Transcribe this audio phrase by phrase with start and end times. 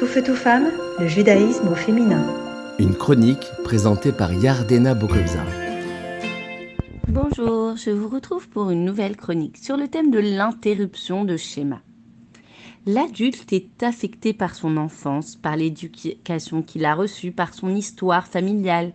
[0.00, 2.24] Tout feu, tout femme, le judaïsme au féminin.
[2.78, 5.44] Une chronique présentée par Yardena Bokobza.
[7.06, 11.82] Bonjour, je vous retrouve pour une nouvelle chronique sur le thème de l'interruption de schéma.
[12.86, 18.94] L'adulte est affecté par son enfance, par l'éducation qu'il a reçue, par son histoire familiale.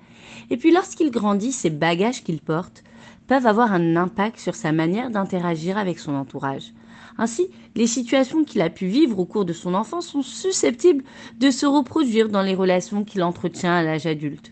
[0.50, 2.84] Et puis lorsqu'il grandit, ces bagages qu'il porte
[3.28, 6.74] peuvent avoir un impact sur sa manière d'interagir avec son entourage.
[7.18, 11.04] Ainsi, les situations qu'il a pu vivre au cours de son enfance sont susceptibles
[11.40, 14.52] de se reproduire dans les relations qu'il entretient à l'âge adulte.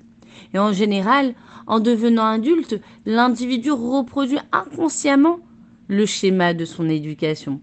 [0.54, 1.36] Et en général,
[1.67, 5.40] en devenant adulte, l'individu reproduit inconsciemment
[5.88, 7.62] le schéma de son éducation.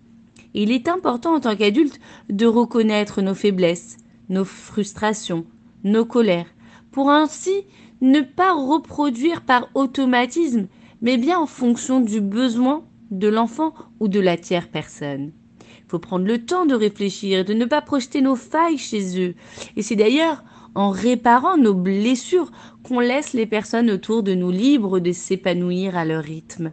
[0.53, 3.97] il est important en tant qu'adulte de reconnaître nos faiblesses,
[4.29, 5.47] nos frustrations,
[5.85, 6.53] nos colères,
[6.91, 7.65] pour ainsi
[8.01, 10.67] ne pas reproduire par automatisme,
[11.03, 15.33] mais bien en fonction du besoin de l'enfant ou de la tiers personne.
[15.61, 19.35] Il faut prendre le temps de réfléchir, de ne pas projeter nos failles chez eux.
[19.77, 22.53] Et c'est d'ailleurs en réparant nos blessures
[22.85, 26.73] qu'on laisse les personnes autour de nous libres de s'épanouir à leur rythme.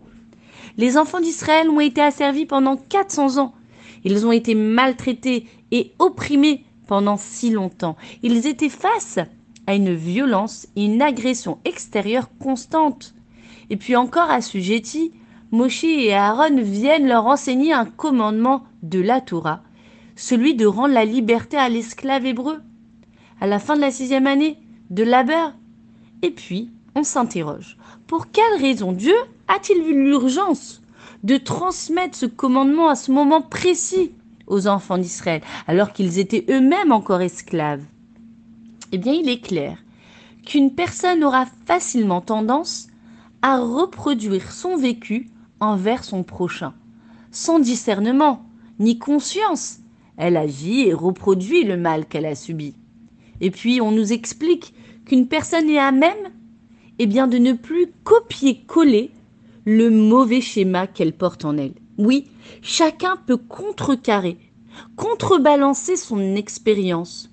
[0.78, 3.56] Les enfants d'Israël ont été asservis pendant 400 ans.
[4.04, 7.98] Ils ont été maltraités et opprimés pendant si longtemps.
[8.22, 9.20] Ils étaient face
[9.66, 13.16] à une violence et une agression extérieure constante.
[13.70, 15.12] Et puis encore assujettis
[15.52, 19.62] Moshe et Aaron viennent leur enseigner un commandement de la Torah,
[20.16, 22.60] celui de rendre la liberté à l'esclave hébreu,
[23.40, 24.58] à la fin de la sixième année,
[24.90, 25.54] de labeur.
[26.22, 29.16] Et puis, on s'interroge, pour quelle raison Dieu
[29.48, 30.82] a-t-il vu l'urgence
[31.24, 34.12] de transmettre ce commandement à ce moment précis
[34.48, 37.84] aux enfants d'Israël, alors qu'ils étaient eux-mêmes encore esclaves?
[38.92, 39.78] Eh bien, il est clair
[40.46, 42.87] qu'une personne aura facilement tendance
[43.42, 46.74] à reproduire son vécu envers son prochain,
[47.32, 48.46] sans discernement
[48.80, 49.80] ni conscience.
[50.18, 52.76] Elle agit et reproduit le mal qu'elle a subi.
[53.42, 54.74] Et puis on nous explique
[55.06, 56.32] qu'une personne est à même
[57.00, 59.12] eh bien de ne plus copier-coller
[59.66, 61.74] le mauvais schéma qu'elle porte en elle.
[61.98, 62.28] Oui,
[62.62, 64.38] chacun peut contrecarrer,
[64.96, 67.30] contrebalancer son expérience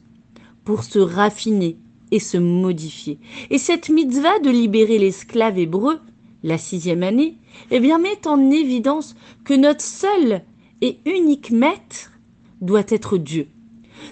[0.65, 1.79] pour se raffiner
[2.11, 3.19] et se modifier.
[3.51, 6.01] Et cette mitzvah de libérer l'esclave hébreu
[6.43, 7.39] la sixième année,
[7.71, 10.43] eh bien, met en évidence que notre seul
[10.83, 12.13] et unique maître
[12.61, 13.49] doit être Dieu.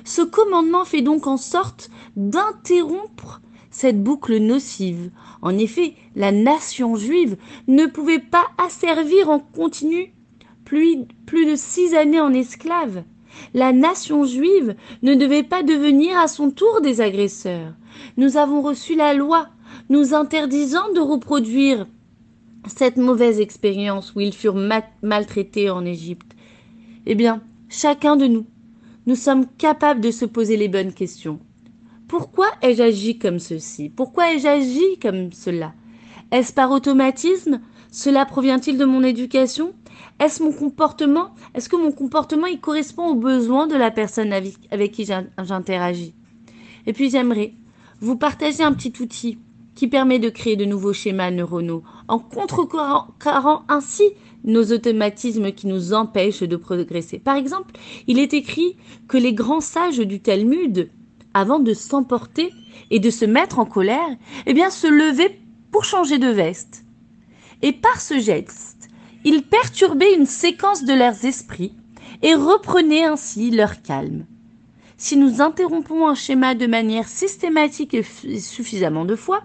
[0.04, 5.10] Ce commandement fait donc en sorte d'interrompre cette boucle nocive.
[5.42, 7.36] En effet, la nation juive
[7.68, 10.14] ne pouvait pas asservir en continu
[10.64, 13.04] plus, plus de six années en esclave.
[13.54, 17.74] La nation juive ne devait pas devenir à son tour des agresseurs.
[18.16, 19.48] Nous avons reçu la loi
[19.88, 21.86] nous interdisant de reproduire
[22.66, 24.60] cette mauvaise expérience où ils furent
[25.02, 26.32] maltraités en Égypte.
[27.06, 28.46] Eh bien, chacun de nous,
[29.06, 31.40] nous sommes capables de se poser les bonnes questions.
[32.06, 33.88] Pourquoi ai-je agi comme ceci?
[33.88, 35.72] Pourquoi ai-je agi comme cela?
[36.30, 37.60] Est-ce par automatisme?
[37.90, 39.72] Cela provient-il de mon éducation?
[40.18, 44.92] Est-ce mon comportement Est-ce que mon comportement il correspond aux besoins de la personne avec,
[44.92, 46.14] qui j'interagis?
[46.86, 47.54] Et puis j'aimerais
[48.00, 49.38] vous partager un petit outil
[49.74, 54.04] qui permet de créer de nouveaux schémas neuronaux en contrecarrant ainsi
[54.44, 57.18] nos automatismes qui nous empêchent de progresser.
[57.18, 57.72] Par exemple,
[58.06, 58.76] il est écrit
[59.08, 60.90] que les grands sages du Talmud,
[61.32, 62.50] avant de s'emporter
[62.90, 64.16] et de se mettre en colère,
[64.46, 65.38] eh bien, se levaient
[65.70, 66.84] pour changer de veste.
[67.62, 68.88] Et par ce geste,
[69.24, 71.74] ils perturbaient une séquence de leurs esprits
[72.22, 74.24] et reprenaient ainsi leur calme.
[74.96, 79.42] Si nous interrompons un schéma de manière systématique et suffisamment de fois,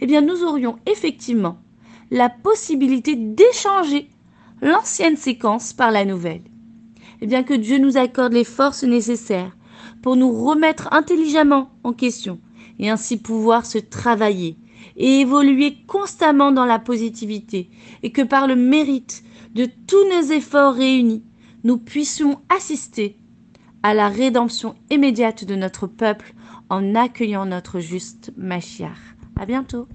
[0.00, 1.58] eh bien nous aurions effectivement
[2.10, 4.08] la possibilité d'échanger
[4.60, 6.42] l'ancienne séquence par la nouvelle.
[7.20, 9.56] Eh bien que Dieu nous accorde les forces nécessaires
[10.02, 12.38] pour nous remettre intelligemment en question
[12.78, 14.56] et ainsi pouvoir se travailler
[14.96, 17.70] et évoluer constamment dans la positivité
[18.02, 19.22] et que par le mérite
[19.54, 21.24] de tous nos efforts réunis,
[21.64, 23.16] nous puissions assister
[23.82, 26.34] à la rédemption immédiate de notre peuple
[26.68, 29.16] en accueillant notre juste Machiach.
[29.36, 29.86] À bientôt.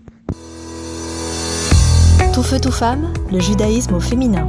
[2.34, 4.46] Tout feu, tout femme, le judaïsme au féminin.